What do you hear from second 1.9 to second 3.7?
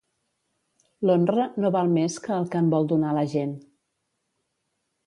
més que el que en vol donar la gent.